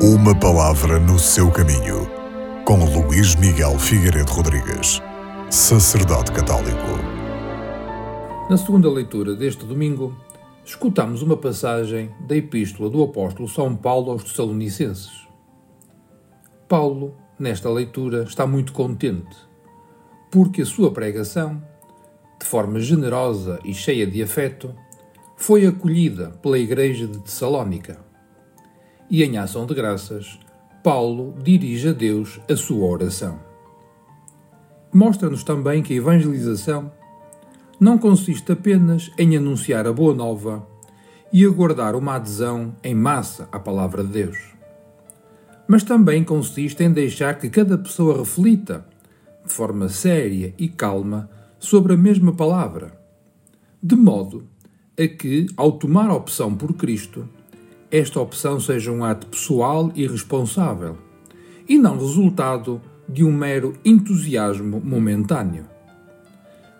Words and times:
Uma 0.00 0.32
palavra 0.32 1.00
no 1.00 1.18
seu 1.18 1.50
caminho, 1.50 2.08
com 2.64 2.84
Luís 2.84 3.34
Miguel 3.34 3.76
Figueiredo 3.80 4.30
Rodrigues, 4.30 5.02
sacerdote 5.50 6.30
católico. 6.30 6.86
Na 8.48 8.56
segunda 8.56 8.88
leitura 8.88 9.34
deste 9.34 9.66
domingo, 9.66 10.14
escutamos 10.64 11.20
uma 11.20 11.36
passagem 11.36 12.12
da 12.28 12.36
Epístola 12.36 12.88
do 12.88 13.02
Apóstolo 13.02 13.48
São 13.48 13.74
Paulo 13.74 14.12
aos 14.12 14.22
Tessalonicenses. 14.22 15.26
Paulo, 16.68 17.16
nesta 17.36 17.68
leitura, 17.68 18.22
está 18.22 18.46
muito 18.46 18.72
contente, 18.72 19.36
porque 20.30 20.62
a 20.62 20.66
sua 20.66 20.92
pregação, 20.92 21.60
de 22.38 22.46
forma 22.46 22.78
generosa 22.78 23.58
e 23.64 23.74
cheia 23.74 24.06
de 24.06 24.22
afeto, 24.22 24.72
foi 25.36 25.66
acolhida 25.66 26.30
pela 26.40 26.56
Igreja 26.56 27.08
de 27.08 27.18
Tessalónica 27.18 28.06
e, 29.10 29.22
em 29.22 29.38
ação 29.38 29.66
de 29.66 29.74
graças, 29.74 30.38
Paulo 30.82 31.34
dirige 31.42 31.88
a 31.88 31.92
Deus 31.92 32.40
a 32.50 32.56
sua 32.56 32.86
oração. 32.86 33.38
Mostra-nos 34.92 35.42
também 35.42 35.82
que 35.82 35.92
a 35.92 35.96
evangelização 35.96 36.90
não 37.80 37.98
consiste 37.98 38.52
apenas 38.52 39.10
em 39.18 39.36
anunciar 39.36 39.86
a 39.86 39.92
boa 39.92 40.14
nova 40.14 40.66
e 41.32 41.44
aguardar 41.44 41.94
uma 41.94 42.14
adesão 42.14 42.74
em 42.82 42.94
massa 42.94 43.48
à 43.52 43.58
palavra 43.58 44.02
de 44.02 44.10
Deus, 44.10 44.38
mas 45.66 45.82
também 45.82 46.24
consiste 46.24 46.82
em 46.82 46.90
deixar 46.90 47.38
que 47.38 47.50
cada 47.50 47.76
pessoa 47.76 48.18
reflita, 48.18 48.86
de 49.44 49.52
forma 49.52 49.88
séria 49.88 50.54
e 50.58 50.68
calma, 50.68 51.28
sobre 51.58 51.92
a 51.92 51.96
mesma 51.96 52.32
palavra, 52.32 52.98
de 53.82 53.94
modo 53.94 54.48
a 54.98 55.06
que, 55.06 55.46
ao 55.56 55.72
tomar 55.72 56.08
a 56.08 56.14
opção 56.14 56.54
por 56.54 56.72
Cristo, 56.74 57.28
esta 57.90 58.20
opção 58.20 58.60
seja 58.60 58.92
um 58.92 59.02
ato 59.02 59.26
pessoal 59.26 59.90
e 59.94 60.06
responsável, 60.06 60.98
e 61.66 61.78
não 61.78 61.98
resultado 61.98 62.80
de 63.08 63.24
um 63.24 63.32
mero 63.32 63.74
entusiasmo 63.82 64.80
momentâneo. 64.80 65.64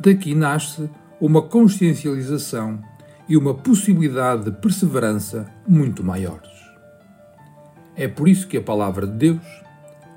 Daqui 0.00 0.34
nasce 0.34 0.88
uma 1.20 1.42
consciencialização 1.42 2.80
e 3.28 3.36
uma 3.36 3.54
possibilidade 3.54 4.44
de 4.44 4.52
perseverança 4.52 5.46
muito 5.68 6.02
maiores. 6.02 6.50
É 7.94 8.08
por 8.08 8.26
isso 8.26 8.48
que 8.48 8.56
a 8.56 8.62
palavra 8.62 9.06
de 9.06 9.12
Deus, 9.12 9.46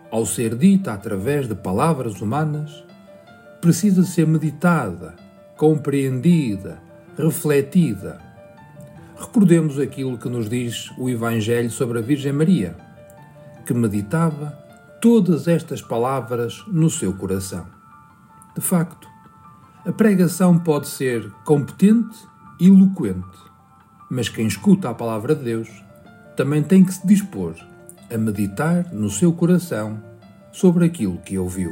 ao 0.09 0.25
ser 0.25 0.55
dita 0.55 0.93
através 0.93 1.47
de 1.47 1.55
palavras 1.55 2.21
humanas, 2.21 2.85
precisa 3.59 4.03
ser 4.03 4.25
meditada, 4.25 5.15
compreendida, 5.57 6.81
refletida 7.17 8.26
recordemos 9.19 9.79
aquilo 9.79 10.17
que 10.17 10.29
nos 10.29 10.49
diz 10.49 10.91
o 10.97 11.09
Evangelho 11.09 11.69
sobre 11.71 11.99
a 11.99 12.01
Virgem 12.01 12.31
Maria, 12.31 12.75
que 13.65 13.73
meditava 13.73 14.57
todas 15.01 15.47
estas 15.47 15.81
palavras 15.81 16.63
no 16.67 16.89
seu 16.89 17.13
coração. 17.13 17.65
De 18.55 18.61
facto, 18.61 19.07
a 19.85 19.91
pregação 19.91 20.57
pode 20.57 20.87
ser 20.87 21.29
competente 21.45 22.17
e 22.59 22.67
eloquente, 22.67 23.37
mas 24.09 24.29
quem 24.29 24.47
escuta 24.47 24.89
a 24.89 24.93
palavra 24.93 25.35
de 25.35 25.43
Deus 25.43 25.69
também 26.35 26.63
tem 26.63 26.83
que 26.83 26.93
se 26.93 27.05
dispor 27.05 27.55
a 28.13 28.17
meditar 28.17 28.93
no 28.93 29.09
seu 29.09 29.33
coração 29.33 30.01
sobre 30.51 30.85
aquilo 30.85 31.17
que 31.19 31.37
ouviu. 31.37 31.71